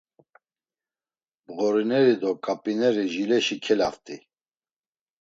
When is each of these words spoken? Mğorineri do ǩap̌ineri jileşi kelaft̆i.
Mğorineri 1.53 2.15
do 2.21 2.31
ǩap̌ineri 2.45 3.05
jileşi 3.13 3.55
kelaft̆i. 3.63 4.15